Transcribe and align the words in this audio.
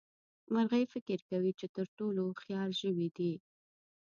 مرغۍ 0.53 0.83
فکر 0.93 1.19
کوي 1.29 1.51
چې 1.59 1.65
تر 1.75 1.85
ټولو 1.97 2.19
هوښيار 2.27 2.69
ژوي 2.81 3.07
دي. 3.17 3.33